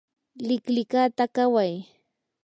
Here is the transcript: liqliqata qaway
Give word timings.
liqliqata 0.47 1.25
qaway 1.35 1.73